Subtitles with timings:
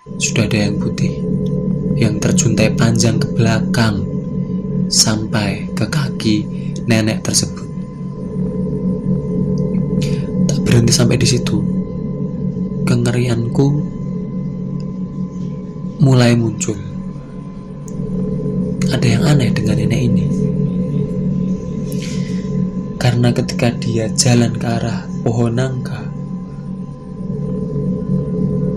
[0.00, 1.20] sudah ada yang putih
[2.00, 4.00] yang terjuntai panjang ke belakang
[4.88, 6.36] sampai ke kaki
[6.88, 7.68] nenek tersebut.
[10.48, 11.60] Tak berhenti sampai di situ.
[12.88, 13.66] Kengerianku
[16.00, 16.80] mulai muncul.
[18.88, 20.26] Ada yang aneh dengan nenek ini.
[22.96, 26.09] Karena ketika dia jalan ke arah pohon nangka,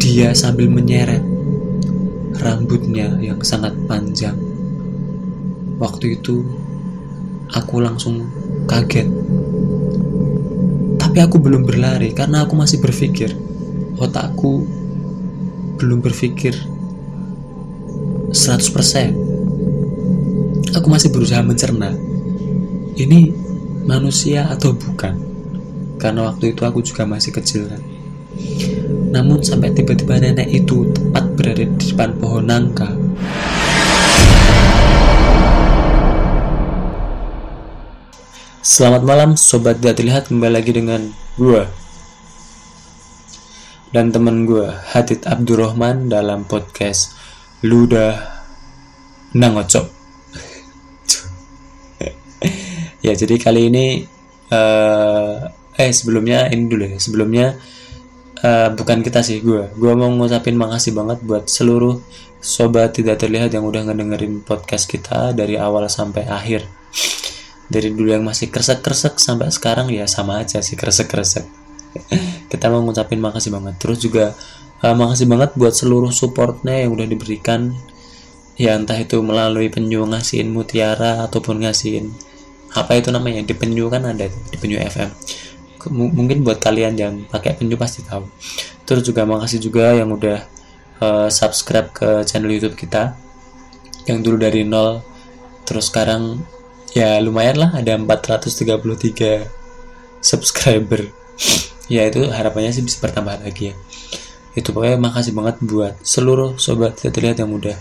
[0.03, 1.23] dia sambil menyeret
[2.35, 4.35] rambutnya yang sangat panjang.
[5.79, 6.43] Waktu itu
[7.47, 8.27] aku langsung
[8.67, 9.07] kaget.
[10.99, 13.31] Tapi aku belum berlari karena aku masih berpikir.
[13.95, 14.67] Otakku
[15.79, 16.51] belum berpikir
[18.35, 20.75] 100%.
[20.75, 21.95] Aku masih berusaha mencerna.
[22.99, 23.31] Ini
[23.87, 25.15] manusia atau bukan?
[25.95, 27.79] Karena waktu itu aku juga masih kecil kan.
[29.13, 32.89] Namun sampai tiba-tiba nenek itu tepat berada di depan pohon nangka.
[38.65, 41.61] Selamat malam sobat tidak terlihat kembali lagi dengan gue
[43.93, 47.13] dan teman gue Hadid Abdurrahman dalam podcast
[47.61, 48.17] Luda
[49.37, 49.93] Nangocok.
[53.05, 53.85] ya jadi kali ini
[54.49, 55.45] uh,
[55.77, 57.61] eh sebelumnya ini dulu ya sebelumnya
[58.43, 62.03] uh, bukan kita sih gue gue mau ngucapin makasih banget buat seluruh
[62.43, 66.67] sobat tidak terlihat yang udah ngedengerin podcast kita dari awal sampai akhir.
[67.71, 71.47] Dari dulu yang masih kresek-kresek sampai sekarang ya sama aja sih kresek-kresek
[72.51, 73.79] kita mau ngucapin makasih banget.
[73.79, 74.35] Terus juga
[74.83, 77.71] uh, makasih banget buat seluruh supportnya yang udah diberikan.
[78.53, 82.13] Ya entah itu melalui penyu ngasihin mutiara ataupun ngasihin
[82.77, 83.41] apa itu namanya?
[83.41, 85.09] Di penyu kan ada di penyu FM
[85.91, 88.23] mungkin buat kalian yang pakai penyu pasti tahu.
[88.87, 90.39] Terus juga makasih juga yang udah
[90.99, 93.15] uh, subscribe ke channel YouTube kita
[94.03, 94.99] yang dulu dari nol
[95.63, 96.43] terus sekarang
[96.91, 101.11] ya lumayan lah ada 433 subscriber.
[101.91, 103.75] Ya itu harapannya sih bisa bertambah lagi ya.
[104.55, 107.75] Itu pokoknya makasih banget buat seluruh sobat terlihat yang udah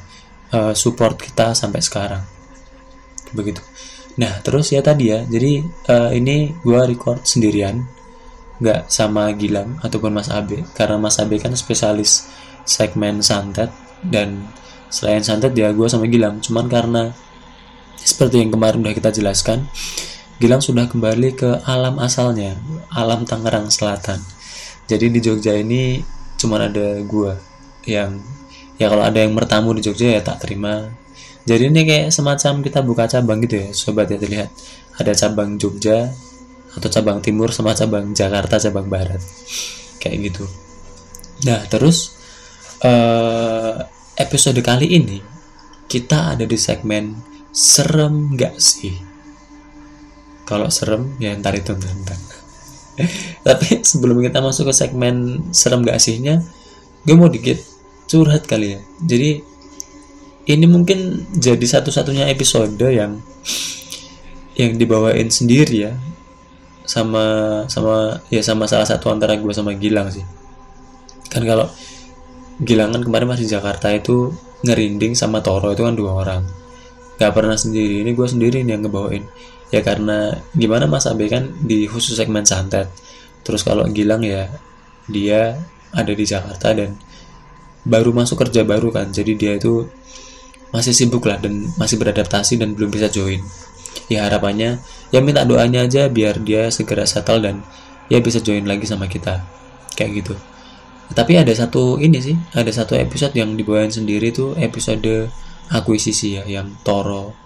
[0.50, 2.24] uh, support kita sampai sekarang.
[3.30, 3.62] Begitu
[4.20, 7.88] Nah terus ya tadi ya, jadi uh, ini gue record sendirian,
[8.60, 12.28] nggak sama Gilang ataupun Mas Abe, karena Mas Abe kan spesialis
[12.68, 13.72] segmen santet
[14.04, 14.52] dan
[14.92, 17.02] selain santet ya gue sama Gilang, cuman karena
[17.96, 19.64] seperti yang kemarin udah kita jelaskan,
[20.36, 22.58] Gilang sudah kembali ke alam asalnya,
[22.92, 24.20] alam Tangerang Selatan.
[24.90, 26.02] Jadi di Jogja ini
[26.36, 27.32] cuma ada gue
[27.86, 28.18] yang
[28.76, 30.90] ya kalau ada yang bertamu di Jogja ya tak terima
[31.42, 34.50] jadi ini kayak semacam kita buka cabang gitu ya sobat ya terlihat.
[34.98, 36.06] Ada cabang Jogja
[36.72, 39.18] atau cabang timur sama cabang Jakarta cabang barat.
[39.98, 40.44] Kayak gitu.
[41.50, 42.14] Nah terus
[42.86, 43.82] uh,
[44.14, 45.18] episode kali ini
[45.90, 47.18] kita ada di segmen
[47.50, 48.94] serem gak sih?
[50.46, 52.18] Kalau serem ya ntar itu ntar,
[53.46, 56.44] tapi sebelum kita masuk ke segmen serem gak sihnya
[57.02, 57.58] gue mau dikit
[58.06, 58.80] curhat kali ya.
[59.02, 59.51] Jadi
[60.46, 63.22] ini mungkin jadi satu-satunya episode yang
[64.58, 65.92] yang dibawain sendiri ya.
[66.82, 67.24] Sama
[67.70, 70.26] sama ya sama salah satu antara gue sama Gilang sih.
[71.30, 71.70] Kan kalau
[72.58, 74.34] Gilang kan kemarin masih Jakarta itu
[74.66, 76.42] ngerinding sama Toro itu kan dua orang.
[77.16, 78.02] Gak pernah sendiri.
[78.02, 79.24] Ini gue sendiri nih yang ngebawain.
[79.72, 82.90] Ya karena gimana Mas Abe kan di khusus segmen santet.
[83.46, 84.50] Terus kalau Gilang ya
[85.06, 85.56] dia
[85.94, 86.98] ada di Jakarta dan
[87.86, 89.10] baru masuk kerja baru kan.
[89.10, 89.86] Jadi dia itu
[90.72, 93.44] masih sibuk lah dan masih beradaptasi dan belum bisa join.
[94.08, 94.80] Ya harapannya
[95.12, 97.56] ya minta doanya aja biar dia segera settle dan
[98.08, 99.44] ya bisa join lagi sama kita.
[99.94, 100.34] Kayak gitu.
[101.12, 105.28] Tapi ada satu ini sih ada satu episode yang dibawain sendiri tuh episode
[105.68, 107.36] akuisisi ya yang Toro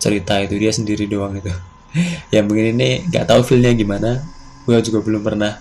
[0.00, 1.52] cerita itu dia sendiri doang itu.
[2.32, 4.24] Yang begini nih nggak tahu feelnya gimana.
[4.64, 5.60] Gue juga belum pernah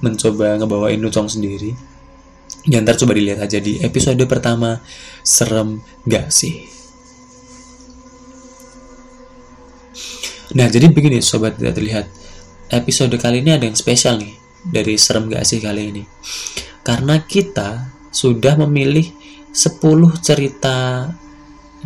[0.00, 1.95] mencoba ngebawain Nucong sendiri
[2.66, 4.82] Ya ntar coba dilihat aja di episode pertama.
[5.22, 6.66] Serem gak sih?
[10.58, 12.06] Nah jadi begini sobat tidak terlihat.
[12.74, 14.34] Episode kali ini ada yang spesial nih
[14.66, 16.02] Dari Serem gak sih kali ini?
[16.82, 19.06] Karena kita sudah memilih
[19.54, 19.78] 10
[20.18, 21.06] cerita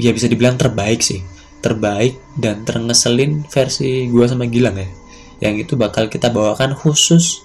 [0.00, 1.20] Ya bisa dibilang terbaik sih.
[1.60, 4.88] Terbaik dan terngeselin versi gue sama Gilang ya.
[5.44, 7.44] Yang itu bakal kita bawakan khusus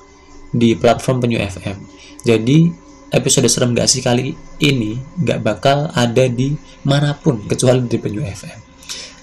[0.56, 1.84] di platform Penyu FM
[2.24, 7.98] Jadi episode serem gak sih kali ini gak bakal ada di mana pun kecuali di
[8.02, 8.60] Penyu FM.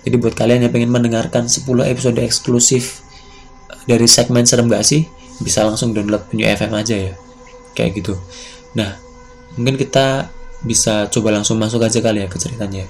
[0.03, 3.07] Jadi buat kalian yang pengen mendengarkan 10 episode eksklusif
[3.87, 5.07] dari segmen serem gak sih
[5.43, 7.15] bisa langsung download Penyu FM aja ya.
[7.73, 8.15] Kayak gitu.
[8.77, 8.99] Nah,
[9.57, 10.31] mungkin kita
[10.63, 12.87] bisa coba langsung masuk aja kali ya ke ceritanya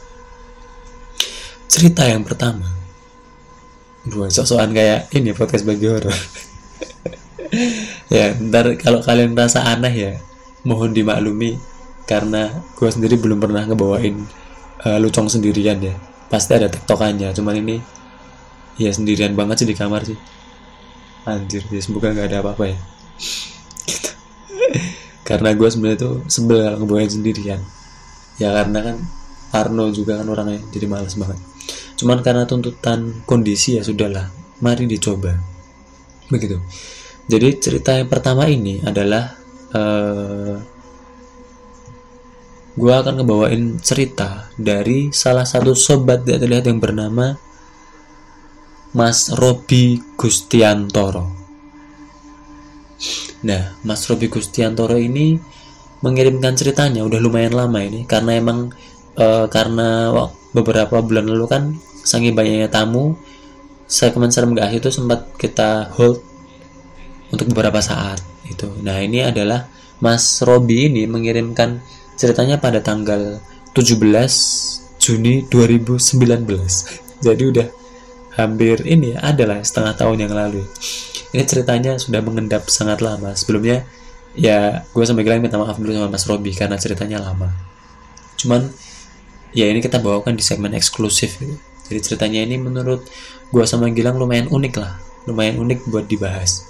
[1.72, 2.68] cerita yang pertama
[4.04, 6.12] gue sok-sokan kayak ini podcast bagi horor
[8.12, 10.12] ya ntar kalau kalian merasa aneh ya
[10.62, 11.58] mohon dimaklumi
[12.06, 14.26] karena gue sendiri belum pernah ngebawain
[14.86, 15.94] uh, lucong sendirian ya.
[16.30, 17.76] Pasti ada tektokannya cuman ini
[18.80, 20.18] ya sendirian banget sih di kamar sih.
[21.28, 22.78] Anjir ya semoga nggak ada apa-apa ya.
[23.86, 24.10] Gitu.
[25.28, 27.60] karena gue sebenarnya tuh sebel kalau ngebawain sendirian.
[28.40, 28.96] Ya karena kan
[29.52, 31.38] Arno juga kan orangnya jadi males banget.
[32.00, 34.32] Cuman karena tuntutan kondisi ya sudahlah
[34.64, 35.36] mari dicoba.
[36.32, 36.58] Begitu.
[37.28, 39.41] Jadi cerita yang pertama ini adalah
[39.72, 40.54] uh, eh,
[42.72, 47.36] gue akan ngebawain cerita dari salah satu sobat tidak terlihat yang bernama
[48.92, 51.28] Mas Robi Gustiantoro.
[53.44, 55.36] Nah, Mas Robi Gustiantoro ini
[56.00, 58.72] mengirimkan ceritanya udah lumayan lama ini karena emang
[59.16, 60.12] uh, karena
[60.52, 61.62] beberapa bulan lalu kan
[62.02, 63.14] saking banyaknya tamu
[63.86, 66.18] segmen serem gak itu sempat kita hold
[67.30, 68.68] untuk beberapa saat itu.
[68.84, 69.66] Nah, ini adalah
[69.98, 71.80] Mas Robi ini mengirimkan
[72.18, 73.40] ceritanya pada tanggal
[73.72, 73.98] 17
[75.02, 76.46] Juni 2019.
[77.22, 77.68] Jadi udah
[78.36, 80.62] hampir ini ya, adalah setengah tahun yang lalu.
[81.32, 83.32] Ini ceritanya sudah mengendap sangat lama.
[83.32, 83.88] Sebelumnya
[84.32, 87.52] ya gue sampai bilang minta maaf dulu sama Mas Robi karena ceritanya lama.
[88.36, 88.68] Cuman
[89.52, 91.56] ya ini kita bawakan di segmen eksklusif gitu.
[91.88, 93.04] Jadi ceritanya ini menurut
[93.52, 94.96] gue sama Gilang lumayan unik lah,
[95.28, 96.64] lumayan unik buat dibahas.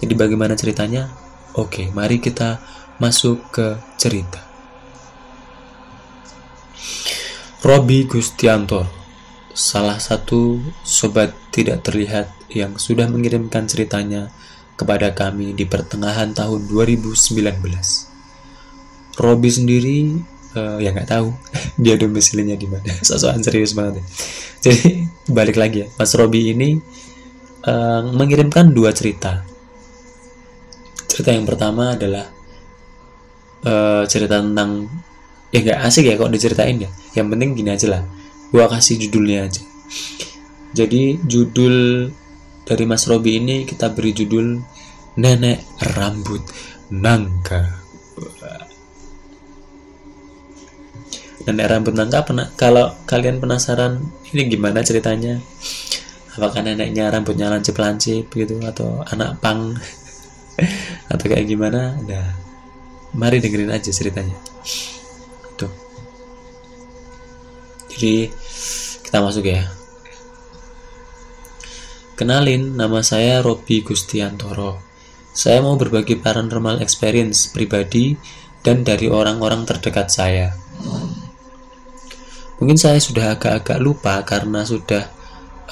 [0.00, 1.12] Jadi bagaimana ceritanya?
[1.52, 2.56] Oke, mari kita
[2.96, 4.40] masuk ke cerita.
[7.60, 8.88] Robi Gustianto,
[9.52, 14.32] salah satu sobat tidak terlihat yang sudah mengirimkan ceritanya
[14.80, 17.60] kepada kami di pertengahan tahun 2019.
[19.20, 19.98] Robi sendiri
[20.56, 21.28] uh, ya nggak tahu
[21.84, 22.88] dia domisilinya di mana.
[23.06, 24.00] Sosokan serius banget.
[24.00, 24.04] Ya.
[24.60, 26.80] Jadi balik lagi ya, Mas Robi ini
[27.68, 29.49] uh, mengirimkan dua cerita
[31.10, 32.30] cerita yang pertama adalah
[33.66, 34.86] uh, cerita tentang
[35.50, 36.90] ya gak asik ya kok diceritain ya.
[37.18, 38.02] Yang penting gini aja lah.
[38.54, 39.62] Gua kasih judulnya aja.
[40.70, 42.06] Jadi judul
[42.62, 44.62] dari Mas Robi ini kita beri judul
[45.18, 45.66] Nenek
[45.98, 46.46] Rambut
[46.94, 47.82] Nangka.
[51.50, 53.98] Nenek Rambut Nangka pernah kalau kalian penasaran
[54.30, 55.42] ini gimana ceritanya?
[56.30, 59.74] Apakah neneknya rambutnya lancip-lancip gitu atau anak pang
[61.12, 62.50] atau kayak gimana nah
[63.14, 64.36] mari dengerin aja ceritanya.
[65.58, 65.72] Tuh.
[67.90, 68.30] Jadi
[69.02, 69.66] kita masuk ya.
[72.14, 74.78] Kenalin nama saya Robi Gustiantoro.
[75.30, 78.18] Saya mau berbagi paranormal experience pribadi
[78.60, 80.52] dan dari orang-orang terdekat saya.
[82.60, 85.08] Mungkin saya sudah agak-agak lupa karena sudah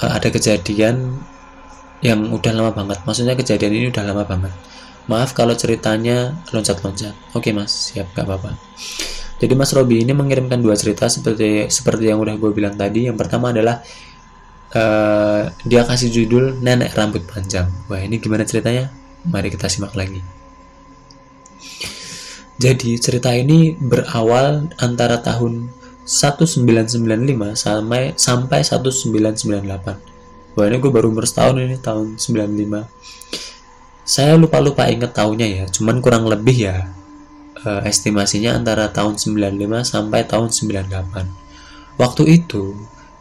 [0.01, 1.21] uh, ada kejadian
[2.01, 2.97] yang udah lama banget.
[3.05, 4.53] Maksudnya kejadian ini udah lama banget
[5.09, 7.17] Maaf kalau ceritanya loncat-loncat.
[7.33, 8.53] Oke mas, siap gak apa-apa.
[9.39, 13.07] Jadi Mas Robi ini mengirimkan dua cerita seperti seperti yang udah gue bilang tadi.
[13.07, 13.81] Yang pertama adalah
[14.75, 17.71] uh, dia kasih judul Nenek Rambut Panjang.
[17.87, 18.91] Wah ini gimana ceritanya?
[19.23, 20.19] Mari kita simak lagi.
[22.59, 25.71] Jadi cerita ini berawal antara tahun
[26.03, 26.99] 1995
[27.55, 30.59] sampai sampai 1998.
[30.59, 33.58] Wah ini gue baru umur setahun ini tahun 95
[34.09, 36.89] saya lupa-lupa inget tahunnya ya cuman kurang lebih ya
[37.61, 42.73] uh, estimasinya antara tahun 95 sampai tahun 98 waktu itu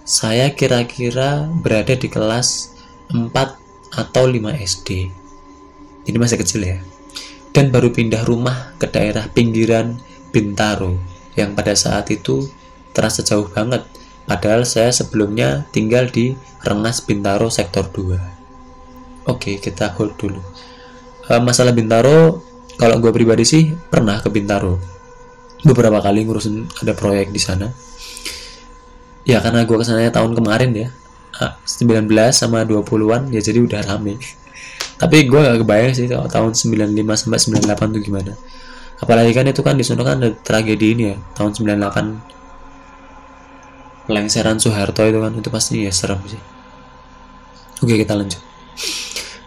[0.08, 2.72] saya kira-kira berada di kelas
[3.12, 3.28] 4
[3.92, 4.88] atau 5 SD
[6.08, 6.80] ini masih kecil ya.
[7.52, 10.00] Dan baru pindah rumah ke daerah pinggiran
[10.32, 10.96] Bintaro
[11.36, 12.48] yang pada saat itu
[12.96, 13.84] terasa jauh banget.
[14.24, 16.32] Padahal saya sebelumnya tinggal di
[16.64, 18.38] Rengas Bintaro sektor 2
[19.28, 20.40] oke kita hold dulu
[21.28, 22.40] uh, masalah Bintaro
[22.80, 24.78] kalau gue pribadi sih pernah ke Bintaro.
[25.66, 27.68] Beberapa kali ngurusin ada proyek di sana.
[29.26, 30.88] Ya karena gue ke sananya tahun kemarin ya.
[31.38, 34.18] 19 sama 20-an ya jadi udah rame.
[35.00, 38.34] Tapi gue gak kebayang sih tahun 95 sampai 98 tuh gimana.
[38.98, 45.22] Apalagi kan itu kan di kan ada tragedi ini ya tahun 98 lengseran Soeharto itu
[45.22, 46.42] kan itu pasti ya serem sih.
[47.78, 48.42] Oke kita lanjut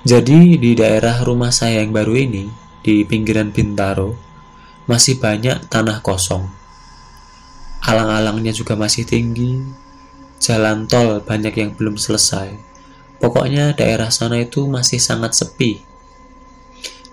[0.01, 2.49] jadi di daerah rumah saya yang baru ini,
[2.81, 4.17] di pinggiran Bintaro,
[4.89, 6.49] masih banyak tanah kosong.
[7.85, 9.61] Alang-alangnya juga masih tinggi,
[10.41, 12.57] jalan tol banyak yang belum selesai.
[13.21, 15.85] Pokoknya daerah sana itu masih sangat sepi.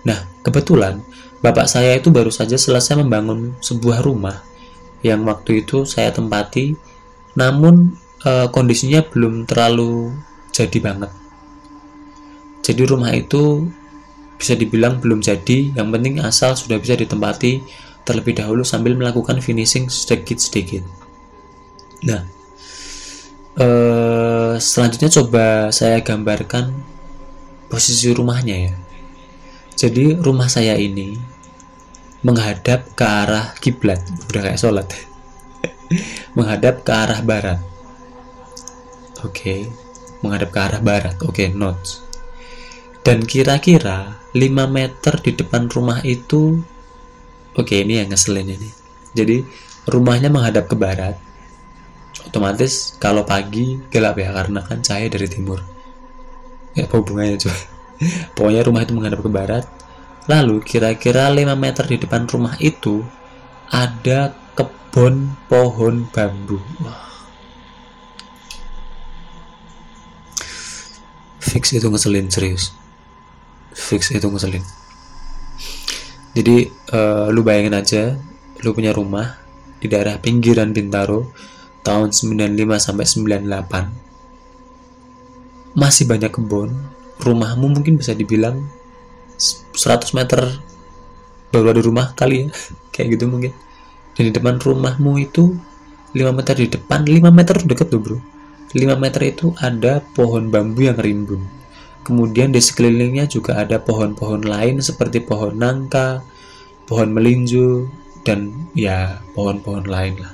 [0.01, 1.05] Nah, kebetulan
[1.45, 4.41] bapak saya itu baru saja selesai membangun sebuah rumah
[5.05, 6.75] yang waktu itu saya tempati
[7.39, 10.11] namun e, kondisinya belum terlalu
[10.51, 11.11] jadi banget
[12.59, 13.67] jadi rumah itu
[14.39, 15.75] bisa dibilang belum jadi.
[15.75, 17.59] Yang penting asal sudah bisa ditempati
[18.07, 20.81] terlebih dahulu sambil melakukan finishing sedikit-sedikit.
[22.07, 22.23] Nah
[23.59, 23.67] e,
[24.57, 26.71] selanjutnya coba saya gambarkan
[27.67, 28.75] posisi rumahnya ya.
[29.75, 31.19] Jadi rumah saya ini
[32.23, 34.03] menghadap ke arah kiblat.
[34.31, 34.87] Udah kayak sholat.
[36.37, 37.59] Menghadap ke arah barat.
[39.19, 39.59] Oke okay.
[40.23, 41.15] menghadap ke arah barat.
[41.23, 42.08] Oke okay, notes
[43.05, 44.39] dan kira-kira 5
[44.69, 46.61] meter di depan rumah itu
[47.55, 48.69] oke ini yang ngeselin ini
[49.15, 49.41] jadi
[49.89, 51.15] rumahnya menghadap ke barat
[52.27, 55.63] otomatis kalau pagi gelap ya karena kan cahaya dari timur
[56.77, 57.57] ya apa hubungannya coba
[58.37, 59.65] pokoknya rumah itu menghadap ke barat
[60.29, 63.01] Lalu kira-kira 5 meter di depan rumah itu
[63.73, 66.61] ada kebun pohon bambu.
[66.85, 67.09] Wah.
[71.41, 72.77] Fix itu ngeselin serius.
[73.79, 74.59] Fix itu ngeselin.
[76.35, 78.19] Jadi uh, lu bayangin aja,
[78.59, 79.39] lu punya rumah
[79.79, 81.31] di daerah pinggiran Bintaro
[81.81, 85.79] tahun 95 sampai 98.
[85.79, 86.75] Masih banyak kebun,
[87.23, 88.67] rumahmu mungkin bisa dibilang
[89.39, 90.59] 100 meter
[91.49, 92.47] baru ada rumah kali ya
[92.93, 93.51] kayak gitu mungkin
[94.15, 95.55] dan di depan rumahmu itu
[96.15, 98.17] 5 meter di depan 5 meter deket tuh bro
[98.75, 101.41] 5 meter itu ada pohon bambu yang rimbun
[102.03, 106.23] kemudian di sekelilingnya juga ada pohon-pohon lain seperti pohon nangka
[106.89, 107.85] pohon melinjo
[108.25, 110.33] dan ya pohon-pohon lain lah.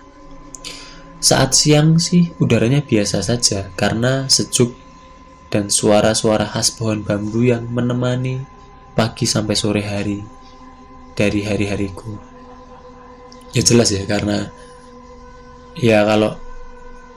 [1.20, 4.72] Saat siang sih udaranya biasa saja karena sejuk
[5.52, 8.40] dan suara-suara khas pohon bambu yang menemani
[8.96, 10.24] pagi sampai sore hari
[11.12, 12.16] dari hari-hariku.
[13.52, 14.48] Ya jelas ya karena
[15.76, 16.40] ya kalau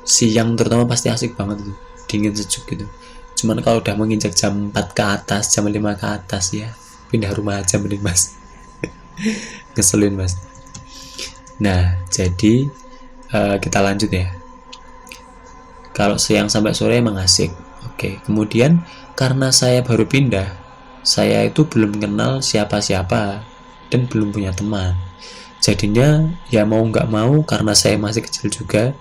[0.03, 1.77] siang terutama pasti asik banget tuh
[2.09, 2.87] dingin sejuk gitu
[3.39, 6.75] cuman kalau udah menginjak jam 4 ke atas jam 5 ke atas ya
[7.09, 8.35] pindah rumah aja mending mas.
[9.79, 10.35] Ngeselin mas.
[11.63, 12.67] Nah jadi
[13.31, 14.35] uh, kita lanjut ya.
[15.95, 17.55] Kalau siang sampai sore emang asik.
[17.87, 18.83] Oke kemudian
[19.15, 20.69] karena saya baru pindah
[21.09, 23.41] saya itu belum kenal siapa-siapa
[23.89, 24.93] dan belum punya teman.
[25.59, 28.93] Jadinya ya mau nggak mau karena saya masih kecil juga,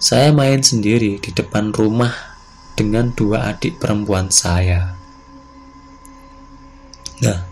[0.00, 2.31] saya main sendiri di depan rumah
[2.74, 4.96] dengan dua adik perempuan saya.
[7.22, 7.46] Nah,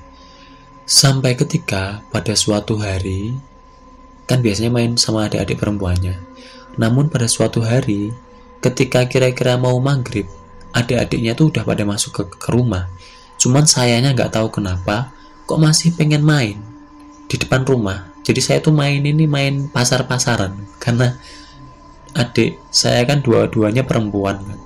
[0.88, 3.38] sampai ketika pada suatu hari,
[4.26, 6.18] kan biasanya main sama adik-adik perempuannya.
[6.78, 8.10] Namun pada suatu hari,
[8.64, 10.26] ketika kira-kira mau maghrib,
[10.74, 12.90] adik-adiknya tuh udah pada masuk ke, ke rumah
[13.40, 15.16] Cuman sayanya nggak tahu kenapa
[15.48, 16.60] kok masih pengen main
[17.24, 18.12] di depan rumah.
[18.20, 21.16] Jadi saya tuh main ini main pasar-pasaran karena
[22.12, 24.60] adik saya kan dua-duanya perempuan kan.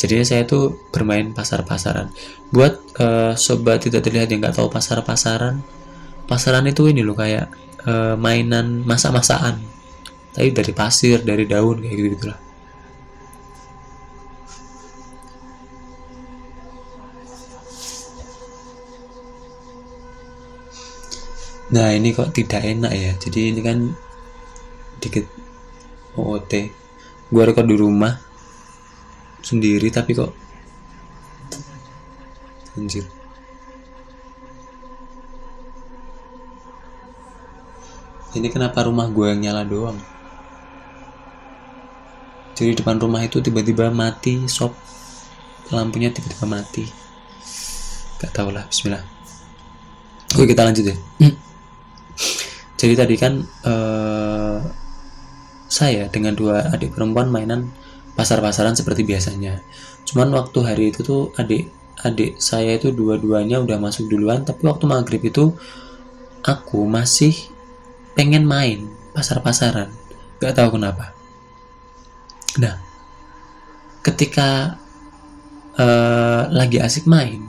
[0.00, 2.08] Jadi saya tuh bermain pasar-pasaran.
[2.48, 5.60] Buat uh, sobat tidak terlihat yang nggak tahu pasar-pasaran,
[6.24, 7.52] pasaran itu ini loh kayak
[7.84, 9.60] uh, mainan masak-masakan.
[10.32, 12.40] Tapi dari pasir, dari daun kayak gitu gitulah.
[21.70, 23.78] nah ini kok tidak enak ya jadi ini kan
[24.98, 25.22] dikit
[26.18, 26.52] OOT
[27.30, 28.29] gue rekod di rumah
[29.40, 30.32] sendiri tapi kok
[32.76, 33.04] anjir.
[38.30, 39.98] Ini kenapa rumah gue yang nyala doang?
[42.54, 44.70] Jadi depan rumah itu tiba-tiba mati sop.
[45.74, 46.86] Lampunya tiba-tiba mati.
[48.22, 49.02] Gak tau lah bismillah.
[50.38, 50.96] Oke kita lanjut ya.
[52.80, 54.62] Jadi tadi kan uh,
[55.66, 57.68] saya dengan dua adik perempuan mainan
[58.20, 59.64] pasar-pasaran seperti biasanya.
[60.04, 61.72] Cuman waktu hari itu tuh adik
[62.04, 65.56] adik saya itu dua-duanya udah masuk duluan tapi waktu maghrib itu
[66.44, 67.32] aku masih
[68.12, 69.88] pengen main pasar-pasaran.
[70.36, 71.16] Gak tahu kenapa.
[72.60, 72.76] Nah
[74.04, 74.76] ketika
[75.80, 77.40] uh, lagi asik main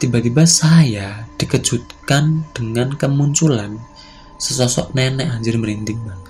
[0.00, 3.80] tiba-tiba saya dikejutkan dengan kemunculan
[4.36, 6.23] sesosok nenek anjir merinding banget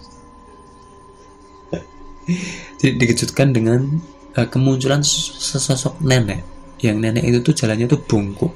[2.80, 4.00] jadi dikejutkan dengan
[4.36, 6.44] uh, kemunculan sesosok nenek.
[6.80, 8.52] Yang nenek itu tuh jalannya tuh bungkuk.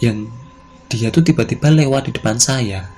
[0.00, 0.32] Yang
[0.86, 2.92] dia tuh tiba-tiba lewat di depan saya.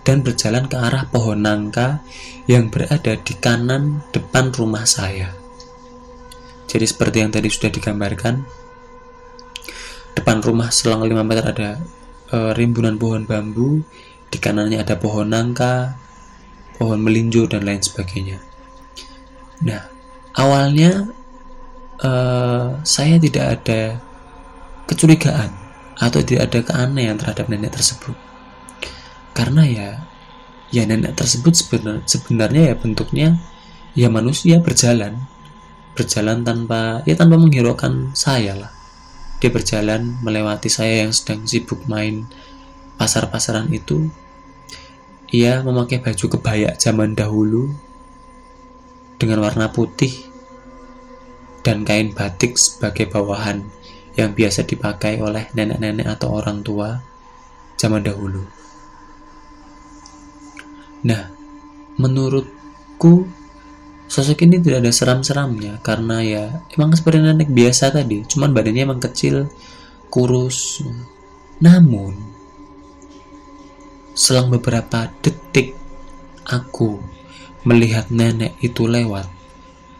[0.00, 2.00] Dan berjalan ke arah pohon nangka
[2.48, 5.36] yang berada di kanan depan rumah saya.
[6.70, 8.46] Jadi seperti yang tadi sudah digambarkan,
[10.14, 11.70] depan rumah selang 5 meter ada
[12.30, 13.82] e, rimbunan pohon bambu
[14.30, 15.98] di kanannya ada pohon nangka
[16.80, 18.40] pohon melinjo dan lain sebagainya.
[19.60, 19.84] Nah,
[20.32, 21.12] awalnya
[22.00, 24.00] uh, saya tidak ada
[24.88, 25.52] kecurigaan
[26.00, 28.16] atau tidak ada keanehan terhadap nenek tersebut.
[29.36, 29.88] Karena ya,
[30.72, 33.28] ya nenek tersebut sebenar, sebenarnya ya bentuknya
[33.92, 35.20] ya manusia berjalan,
[35.92, 38.72] berjalan tanpa ya tanpa menghiraukan saya lah.
[39.44, 42.24] Dia berjalan melewati saya yang sedang sibuk main
[42.96, 44.08] pasar-pasaran itu
[45.30, 47.70] ia memakai baju kebaya zaman dahulu
[49.14, 50.10] dengan warna putih
[51.62, 53.62] dan kain batik sebagai bawahan
[54.18, 56.98] yang biasa dipakai oleh nenek-nenek atau orang tua
[57.78, 58.42] zaman dahulu.
[61.06, 61.30] Nah,
[61.96, 63.28] menurutku
[64.10, 66.44] sosok ini tidak ada seram-seramnya karena ya
[66.74, 69.46] emang seperti nenek biasa tadi, cuman badannya emang kecil,
[70.10, 70.82] kurus.
[71.62, 72.29] Namun
[74.20, 75.72] Selang beberapa detik,
[76.44, 77.00] aku
[77.64, 79.24] melihat nenek itu lewat.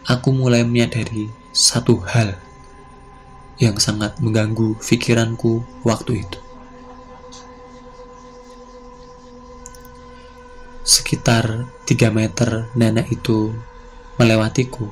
[0.05, 2.37] Aku mulai menyadari satu hal
[3.57, 6.37] yang sangat mengganggu pikiranku waktu itu.
[10.85, 13.57] Sekitar 3 meter nenek itu
[14.21, 14.85] melewatiku.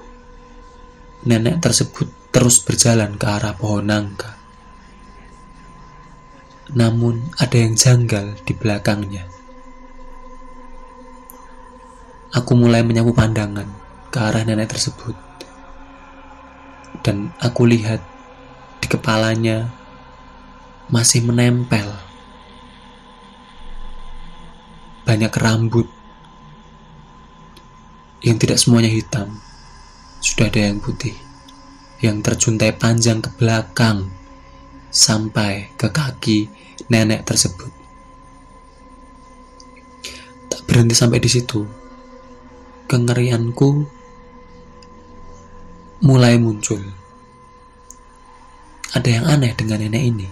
[1.29, 4.38] Nenek tersebut terus berjalan ke arah pohon nangka
[6.73, 9.25] namun ada yang janggal di belakangnya.
[12.29, 13.65] Aku mulai menyapu pandangan
[14.13, 15.17] ke arah nenek tersebut,
[17.01, 18.01] dan aku lihat
[18.77, 19.73] di kepalanya
[20.93, 21.89] masih menempel
[25.09, 25.89] banyak rambut
[28.21, 29.41] yang tidak semuanya hitam,
[30.21, 31.17] sudah ada yang putih,
[31.97, 34.13] yang terjuntai panjang ke belakang
[34.93, 36.58] sampai ke kaki
[36.89, 37.69] nenek tersebut.
[40.49, 41.63] Tak berhenti sampai di situ.
[42.89, 43.85] Kengerianku
[46.01, 46.81] mulai muncul.
[48.89, 50.29] Ada yang aneh dengan nenek ini.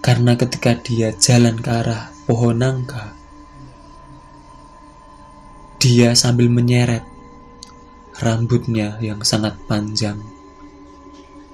[0.00, 3.12] Karena ketika dia jalan ke arah pohon nangka,
[5.82, 7.02] dia sambil menyeret
[8.20, 10.20] rambutnya yang sangat panjang.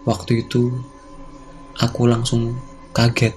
[0.03, 0.83] Waktu itu
[1.81, 2.57] aku langsung
[2.97, 3.37] kaget.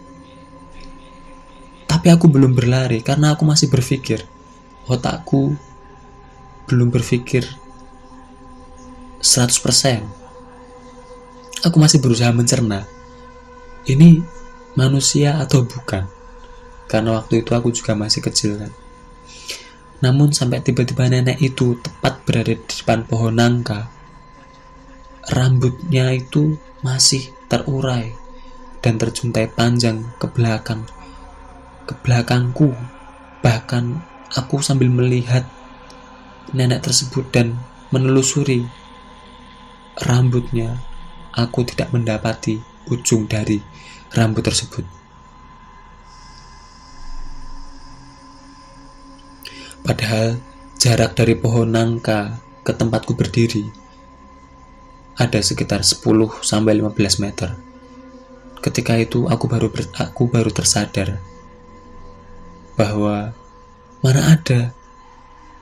[1.90, 4.24] Tapi aku belum berlari karena aku masih berpikir.
[4.88, 5.58] Otakku
[6.70, 7.44] belum berpikir
[9.20, 11.66] 100%.
[11.66, 12.88] Aku masih berusaha mencerna.
[13.90, 14.22] Ini
[14.78, 16.06] manusia atau bukan?
[16.88, 18.72] Karena waktu itu aku juga masih kecil kan.
[20.00, 23.92] Namun sampai tiba-tiba nenek itu tepat berada di depan pohon nangka.
[25.30, 28.19] Rambutnya itu masih terurai
[28.80, 30.88] dan terjuntai panjang ke belakang.
[31.88, 32.76] Ke belakangku
[33.40, 34.04] bahkan
[34.36, 35.48] aku sambil melihat
[36.52, 37.58] nenek tersebut dan
[37.90, 38.66] menelusuri
[40.06, 40.80] rambutnya
[41.34, 43.62] aku tidak mendapati ujung dari
[44.14, 44.86] rambut tersebut.
[49.86, 50.38] Padahal
[50.78, 53.66] jarak dari pohon nangka ke tempatku berdiri
[55.20, 56.00] ada sekitar 10
[56.46, 57.69] sampai 15 meter
[58.60, 61.20] ketika itu aku baru ber, aku baru tersadar
[62.76, 63.36] bahwa
[64.00, 64.72] mana ada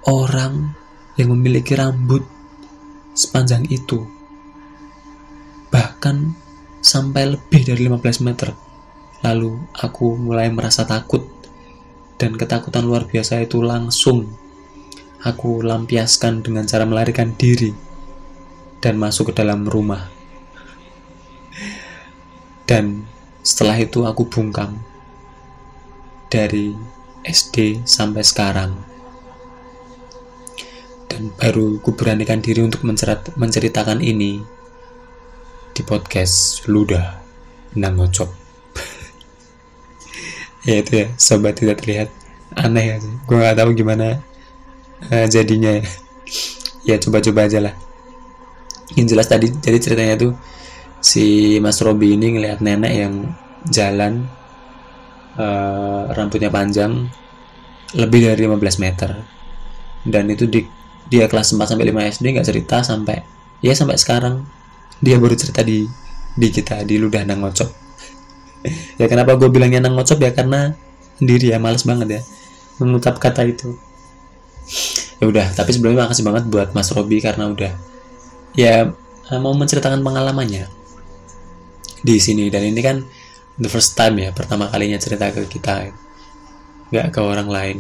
[0.06, 0.78] orang
[1.18, 2.22] yang memiliki rambut
[3.18, 4.06] sepanjang itu
[5.74, 6.38] bahkan
[6.80, 8.54] sampai lebih dari 15 meter.
[9.26, 11.26] Lalu aku mulai merasa takut
[12.22, 14.30] dan ketakutan luar biasa itu langsung
[15.26, 17.74] aku lampiaskan dengan cara melarikan diri
[18.78, 20.17] dan masuk ke dalam rumah
[22.68, 23.08] dan
[23.48, 24.84] setelah itu aku bungkam.
[26.28, 26.76] Dari
[27.24, 28.76] SD sampai sekarang.
[31.08, 32.84] Dan baru ku beranikan diri untuk
[33.40, 34.44] menceritakan ini
[35.72, 37.22] di podcast Luda
[37.78, 38.34] Nangocok
[40.68, 42.10] ya itu ya sobat tidak terlihat.
[42.58, 44.20] Aneh ya gue gak tahu gimana
[45.08, 45.84] uh, jadinya ya.
[46.84, 47.74] Ya coba-coba aja lah.
[49.00, 50.32] Yang jelas tadi jadi ceritanya tuh
[51.02, 53.14] si Mas Robi ini ngelihat nenek yang
[53.70, 54.26] jalan
[55.38, 57.08] uh, rambutnya panjang
[57.96, 59.12] lebih dari 15 meter.
[60.04, 60.64] Dan itu di
[61.08, 63.18] dia kelas 4 sampai 5 SD nggak cerita sampai
[63.64, 64.44] ya sampai sekarang.
[64.98, 65.86] Dia baru cerita di
[66.38, 67.70] di kita di ludah nang ngocok.
[69.00, 70.20] Ya kenapa gue bilangnya nang ngocok?
[70.20, 70.76] Ya karena
[71.22, 72.22] sendiri ya males banget ya
[72.82, 73.78] mengucap kata itu.
[75.22, 77.72] Ya udah tapi sebelumnya makasih banget buat Mas Robi karena udah
[78.58, 78.92] ya
[79.40, 80.68] mau menceritakan pengalamannya
[82.02, 82.50] di sini.
[82.52, 83.02] Dan ini kan
[83.58, 85.90] the first time ya pertama kalinya cerita ke kita.
[86.94, 87.78] Nggak ke orang lain.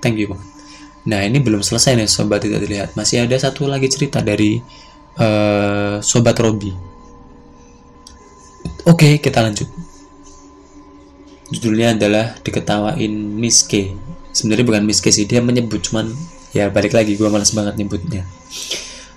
[0.00, 0.48] Thank you banget.
[1.08, 4.60] Nah ini belum selesai nih sobat tidak dilihat masih ada satu lagi cerita dari
[5.16, 6.72] uh, sobat Robi.
[8.84, 9.68] Oke kita lanjut.
[11.50, 13.96] Judulnya adalah diketawain Miss K.
[14.30, 16.12] Sebenarnya bukan Miss K sih dia menyebut cuman
[16.52, 18.22] ya balik lagi gue malas banget nyebutnya.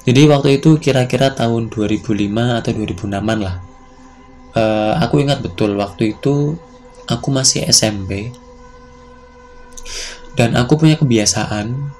[0.03, 2.11] Jadi waktu itu kira-kira tahun 2005
[2.59, 3.72] atau 2006an lah
[4.57, 6.57] uh, aku ingat betul waktu itu
[7.09, 8.31] aku masih SMP
[10.33, 11.93] dan aku punya kebiasaan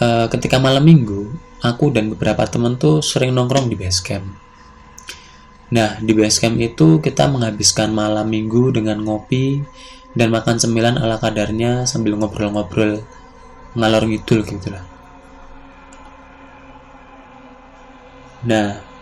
[0.00, 1.28] uh, ketika malam minggu
[1.64, 4.36] aku dan beberapa teman tuh sering nongkrong di base camp.
[5.72, 9.64] Nah di base camp itu kita menghabiskan malam minggu dengan ngopi
[10.12, 13.02] dan makan cemilan ala kadarnya sambil ngobrol-ngobrol
[13.74, 14.84] ngalor ngidul gitu lah.
[18.44, 18.93] Nah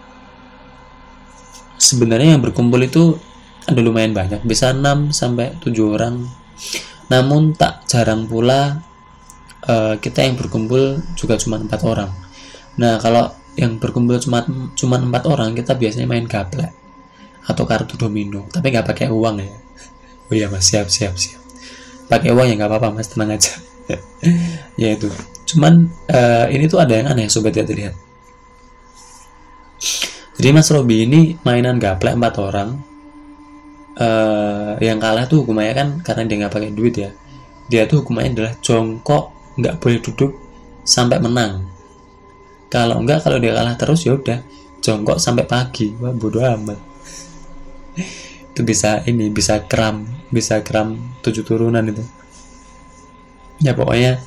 [1.83, 3.18] sebenarnya yang berkumpul itu
[3.66, 4.47] ada lumayan banyak.
[4.47, 6.23] Bisa 6 sampai 7 orang.
[7.11, 8.79] Namun tak jarang pula
[9.66, 12.11] uh, kita yang berkumpul juga cuma empat orang.
[12.79, 14.47] Nah kalau yang berkumpul cuma
[14.79, 16.73] cuma empat orang kita biasanya main gaplek
[17.45, 18.47] atau kartu domino.
[18.49, 19.53] Tapi nggak pakai uang ya.
[20.31, 20.71] Oh iya mas.
[20.71, 21.42] Siap siap siap.
[22.09, 23.11] Pakai uang ya nggak apa-apa mas.
[23.11, 23.53] Tenang aja.
[24.81, 25.11] Ya itu.
[25.45, 27.92] Cuman uh, ini tuh ada yang aneh sobat lihat
[30.33, 32.71] jadi mas Robi ini mainan gaplek empat orang.
[33.92, 37.11] Uh, yang kalah tuh hukumannya kan karena dia nggak pakai duit ya.
[37.68, 39.25] Dia tuh hukumannya adalah jongkok
[39.61, 40.33] nggak boleh duduk
[40.88, 41.68] sampai menang.
[42.73, 44.40] Kalau enggak kalau dia kalah terus ya udah
[44.81, 45.92] jongkok sampai pagi.
[46.01, 46.81] Wah bodoh amat.
[48.53, 52.01] Itu bisa ini bisa kram bisa kram tujuh turunan itu.
[53.61, 54.25] Ya pokoknya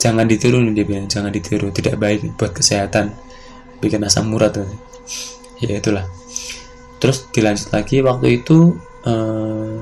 [0.00, 1.68] jangan ditiru nih dia bilang jangan ditiru.
[1.68, 3.12] Tidak baik buat kesehatan.
[3.84, 4.92] Bikin asam urat tuh
[5.62, 6.04] ya itulah
[6.98, 9.78] terus dilanjut lagi waktu itu uh,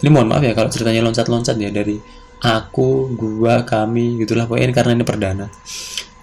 [0.00, 1.96] ini mohon maaf ya kalau ceritanya loncat-loncat ya dari
[2.44, 5.46] aku, gua, kami gitulah pokoknya ini karena ini perdana.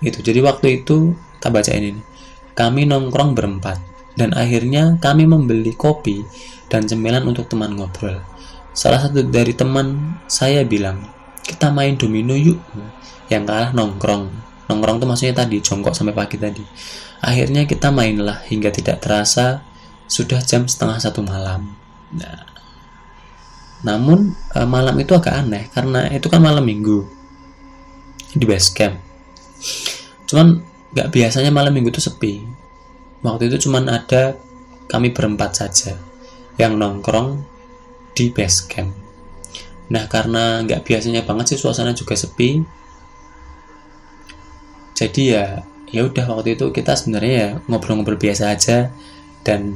[0.06, 0.22] Gitu.
[0.22, 1.98] Jadi waktu itu kita baca ini
[2.54, 3.78] Kami nongkrong berempat
[4.14, 6.22] dan akhirnya kami membeli kopi
[6.68, 8.22] dan cemilan untuk teman ngobrol.
[8.76, 11.00] Salah satu dari teman saya bilang,
[11.42, 12.60] "Kita main domino yuk."
[13.32, 14.51] Yang kalah nongkrong.
[14.72, 16.64] Nongkrong itu maksudnya tadi jongkok sampai pagi tadi.
[17.20, 19.60] Akhirnya kita mainlah hingga tidak terasa
[20.08, 21.76] sudah jam setengah satu malam.
[22.16, 22.48] Nah,
[23.84, 27.04] namun uh, malam itu agak aneh karena itu kan malam minggu
[28.32, 28.96] di base camp.
[30.30, 30.64] Cuman
[30.96, 32.48] nggak biasanya malam minggu itu sepi.
[33.22, 34.40] Waktu itu cuman ada
[34.88, 36.00] kami berempat saja
[36.56, 37.44] yang nongkrong
[38.16, 38.92] di base camp.
[39.92, 42.81] Nah karena nggak biasanya banget sih suasana juga sepi.
[45.02, 48.94] Jadi ya ya udah waktu itu kita sebenarnya ya ngobrol-ngobrol biasa aja
[49.42, 49.76] dan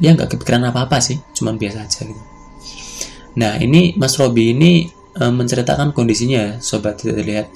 [0.00, 2.22] ya nggak kepikiran apa-apa sih cuman biasa aja gitu.
[3.36, 7.46] Nah ini Mas Robi ini e, menceritakan kondisinya sobat tidak terlihat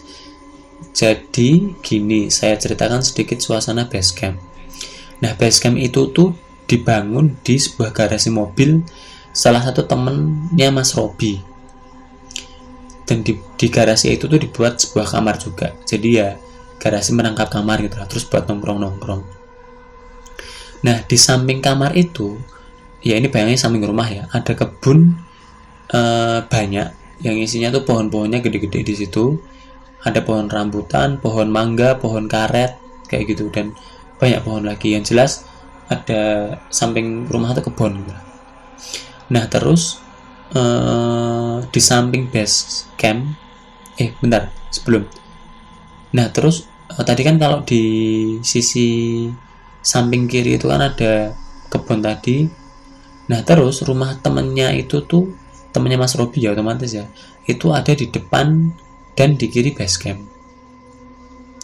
[0.93, 4.37] jadi gini saya ceritakan sedikit suasana base camp.
[5.25, 6.37] Nah base camp itu tuh
[6.69, 8.85] dibangun di sebuah garasi mobil
[9.33, 11.41] salah satu temennya Mas Robi.
[13.05, 15.77] Dan di, di garasi itu tuh dibuat sebuah kamar juga.
[15.85, 16.41] Jadi ya
[16.83, 19.45] garasi menangkap kamar gitu lah terus buat nongkrong nongkrong
[20.85, 22.37] Nah, di samping kamar itu,
[23.01, 25.17] ya ini bayangin samping rumah ya, ada kebun
[25.89, 26.01] e,
[26.45, 26.89] banyak
[27.25, 29.41] yang isinya tuh pohon-pohonnya gede-gede di situ.
[30.05, 32.77] Ada pohon rambutan, pohon mangga, pohon karet,
[33.09, 33.73] kayak gitu dan
[34.21, 34.93] banyak pohon lagi.
[34.93, 35.49] Yang jelas
[35.89, 38.13] ada samping rumah itu kebun gitu.
[39.33, 40.05] Nah, terus
[40.53, 40.63] e,
[41.65, 43.25] di samping base camp
[43.97, 45.09] eh bentar, sebelum.
[46.15, 47.83] Nah, terus e, tadi kan kalau di
[48.47, 49.27] sisi
[49.85, 51.37] samping kiri itu kan ada
[51.69, 52.49] kebun tadi.
[53.29, 55.33] Nah terus rumah temennya itu tuh
[55.73, 57.09] temennya Mas Robi ya otomatis ya
[57.45, 58.73] itu ada di depan
[59.13, 60.21] dan di kiri base camp.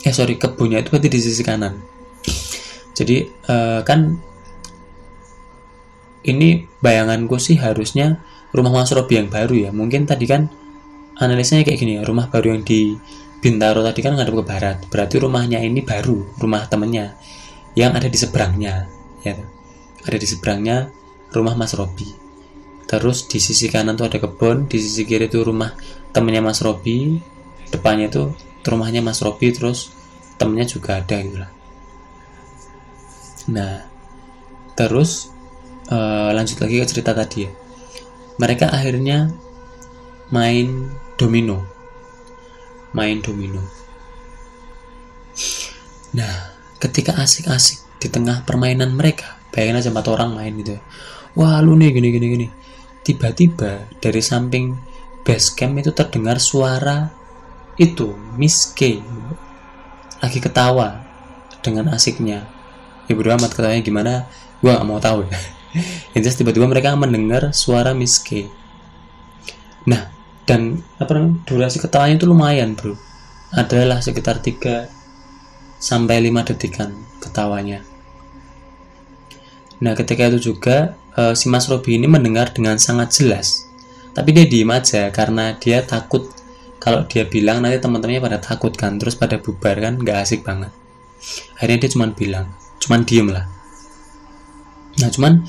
[0.05, 1.81] Eh sorry kebunnya itu berarti di sisi kanan.
[2.97, 4.17] Jadi uh, kan
[6.21, 8.21] ini bayanganku sih harusnya
[8.53, 9.71] rumah Mas Robi yang baru ya.
[9.73, 10.49] Mungkin tadi kan
[11.21, 12.97] analisanya kayak gini ya rumah baru yang di
[13.41, 14.77] Bintaro tadi kan ngadep ke barat.
[14.93, 17.17] Berarti rumahnya ini baru rumah temennya.
[17.73, 18.75] Yang ada di seberangnya
[19.21, 19.37] ya
[20.01, 20.89] ada di seberangnya
[21.33, 22.09] rumah Mas Robi.
[22.89, 25.77] Terus di sisi kanan tuh ada kebun di sisi kiri tuh rumah
[26.11, 27.21] temennya Mas Robi.
[27.71, 28.35] Depannya tuh
[28.67, 29.95] rumahnya Mas Robi terus
[30.37, 31.53] temennya juga ada gitu lah.
[33.53, 33.87] Nah
[34.75, 35.31] terus
[35.93, 37.51] uh, lanjut lagi ke cerita tadi ya.
[38.41, 39.31] Mereka akhirnya
[40.33, 40.89] main
[41.21, 41.80] domino
[42.97, 43.63] main domino.
[46.17, 50.83] Nah ketika asik-asik di tengah permainan mereka bayangin aja empat orang main gitu ya.
[51.37, 52.47] wah lu nih gini gini gini.
[53.01, 54.77] Tiba-tiba dari samping
[55.25, 57.11] base camp itu terdengar suara
[57.81, 59.01] itu Miss K.
[60.21, 61.01] Lagi ketawa
[61.65, 62.45] dengan asiknya.
[63.09, 64.13] Ya bodo amat ketawanya gimana
[64.61, 65.39] gua gak mau tahu ya.
[66.19, 68.51] Intinya tiba-tiba mereka mendengar suara Miss K.
[69.89, 70.20] Nah
[70.51, 72.99] dan apa namanya durasi ketawanya itu lumayan bro.
[73.55, 74.91] Adalah sekitar 3
[75.79, 76.91] sampai 5 detikan
[77.23, 77.87] ketawanya.
[79.79, 83.71] Nah ketika itu juga uh, si Mas Robi ini mendengar dengan sangat jelas.
[84.11, 86.27] Tapi dia diem aja karena dia takut.
[86.83, 90.75] Kalau dia bilang nanti teman-temannya pada takut kan terus pada bubar kan nggak asik banget.
[91.55, 92.51] Akhirnya dia cuma bilang
[92.83, 93.47] cuman diem lah.
[94.99, 95.47] Nah cuman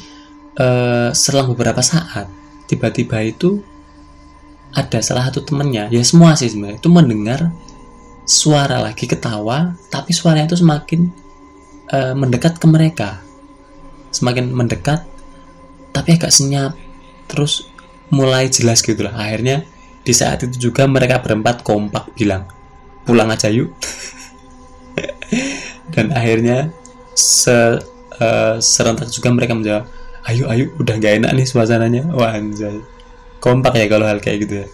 [0.62, 2.30] uh, selang beberapa saat
[2.70, 3.66] tiba-tiba itu
[4.72, 5.92] ada salah satu temennya.
[5.92, 6.80] Ya semua sih sebenarnya.
[6.80, 7.52] Itu mendengar
[8.24, 11.12] suara lagi ketawa tapi suaranya itu semakin
[11.92, 13.20] uh, mendekat ke mereka.
[14.12, 15.04] Semakin mendekat
[15.92, 16.76] tapi agak senyap.
[17.28, 17.68] Terus
[18.12, 19.16] mulai jelas gitu lah.
[19.16, 19.68] Akhirnya
[20.02, 22.48] di saat itu juga mereka berempat kompak bilang
[23.04, 23.72] pulang aja yuk.
[25.94, 26.72] Dan akhirnya
[27.12, 27.80] se
[28.20, 29.84] uh, serentak juga mereka menjawab
[30.30, 32.08] ayo ayo udah gak enak nih suasananya.
[32.16, 32.40] Wah
[33.42, 34.68] kompak ya kalau hal kayak gitu ya.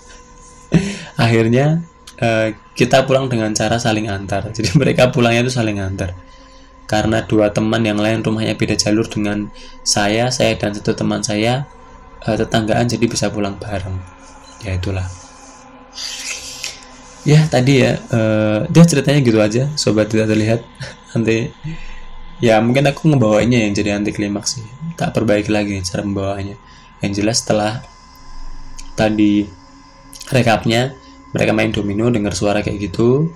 [1.24, 1.82] Akhirnya
[2.20, 4.50] uh, kita pulang dengan cara saling antar.
[4.56, 6.14] Jadi mereka pulangnya itu saling antar.
[6.88, 9.52] Karena dua teman yang lain rumahnya beda jalur dengan
[9.84, 11.68] saya saya dan satu teman saya
[12.24, 14.00] uh, tetanggaan jadi bisa pulang bareng.
[14.64, 15.04] Ya itulah.
[17.28, 20.64] Ya tadi ya uh, dia ceritanya gitu aja sobat tidak terlihat.
[21.12, 21.52] Nanti
[22.40, 24.68] ya mungkin aku ngebawanya yang jadi anti klimaks sih.
[24.96, 26.56] Tak perbaiki lagi cara membawanya.
[27.04, 27.84] Yang jelas setelah
[28.98, 29.46] tadi
[30.34, 30.98] rekapnya
[31.32, 33.30] mereka main domino dengar suara kayak gitu.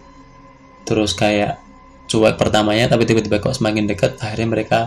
[0.81, 1.61] Terus kayak
[2.09, 4.79] cuek pertamanya tapi tiba-tiba kok semakin dekat akhirnya mereka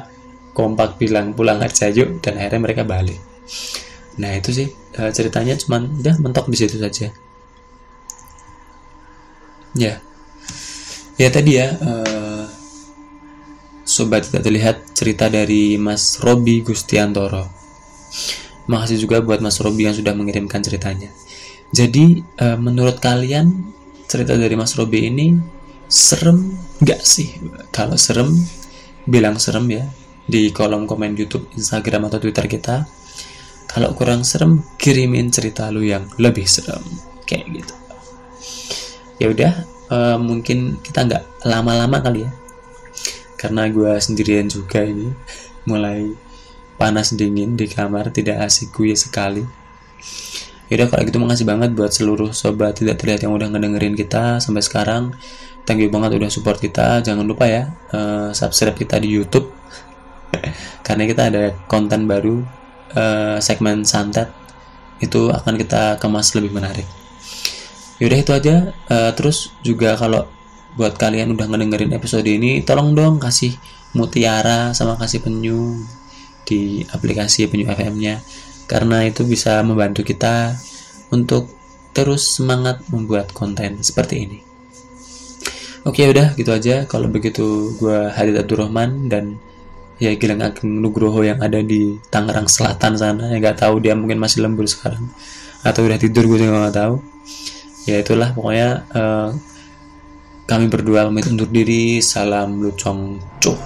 [0.52, 3.22] kompak bilang pulang aja yuk dan akhirnya mereka balik.
[4.18, 7.14] Nah itu sih uh, ceritanya cuman ya mentok di situ saja.
[9.78, 10.02] Ya.
[11.14, 12.44] Ya tadi ya uh,
[13.86, 17.46] sobat tidak terlihat cerita dari Mas Robi Gustiantoro
[18.66, 21.12] makasih juga buat Mas Robi yang sudah mengirimkan ceritanya.
[21.74, 23.50] Jadi uh, menurut kalian
[24.06, 25.34] cerita dari Mas Robi ini
[25.90, 27.34] serem nggak sih?
[27.74, 28.30] Kalau serem
[29.04, 29.84] bilang serem ya
[30.24, 32.86] di kolom komen YouTube Instagram atau Twitter kita.
[33.68, 36.80] Kalau kurang serem kirimin cerita lu yang lebih serem.
[37.26, 37.74] Kayak gitu.
[39.18, 39.52] Ya udah
[39.90, 42.32] uh, mungkin kita nggak lama-lama kali ya.
[43.34, 45.10] Karena gue sendirian juga ini
[45.68, 46.06] mulai
[46.74, 49.44] panas dingin di kamar tidak asik gue sekali.
[50.72, 54.64] Yaudah kalau gitu makasih banget buat seluruh sobat tidak terlihat yang udah ngedengerin kita sampai
[54.64, 55.12] sekarang.
[55.64, 57.04] Thank you banget udah support kita.
[57.04, 59.52] Jangan lupa ya uh, subscribe kita di YouTube.
[60.86, 62.40] Karena kita ada konten baru
[62.96, 64.32] uh, segmen santet.
[64.98, 66.88] Itu akan kita kemas lebih menarik.
[68.00, 68.72] Yaudah itu aja.
[68.88, 70.26] Uh, terus juga kalau
[70.74, 73.54] buat kalian udah ngedengerin episode ini tolong dong kasih
[73.94, 75.78] mutiara sama kasih penyu
[76.44, 78.20] di aplikasi penyu FM nya
[78.64, 80.56] karena itu bisa membantu kita
[81.12, 81.52] untuk
[81.94, 84.38] terus semangat membuat konten seperti ini.
[85.84, 86.88] Oke udah gitu aja.
[86.88, 89.36] Kalau begitu gue Hadid Abdurrahman dan
[90.00, 93.30] ya Gilang Ageng Nugroho yang ada di Tangerang Selatan sana.
[93.30, 95.06] Ya nggak tahu dia mungkin masih lembur sekarang
[95.60, 96.94] atau udah tidur gue juga nggak tahu.
[97.84, 99.28] Ya itulah pokoknya uh,
[100.48, 102.00] kami berdua pamit undur diri.
[102.00, 103.60] Salam lucong cuh